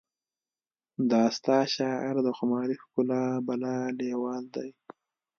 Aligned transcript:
د 1.09 1.11
ستا 1.37 1.59
شاعر 1.75 2.15
د 2.23 2.29
خماري 2.37 2.75
ښکلا 2.83 3.23
بلا 3.47 3.77
لیوال 3.99 4.43
دی 4.55 4.69